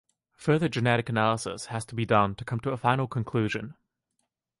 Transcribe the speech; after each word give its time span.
Further 0.33 0.67
genetic 0.67 1.09
analysis 1.09 1.67
has 1.67 1.85
to 1.85 1.93
be 1.93 2.07
done 2.07 2.33
to 2.33 2.43
come 2.43 2.59
to 2.61 2.71
a 2.71 2.77
final 2.77 3.07
conclusion. 3.07 3.75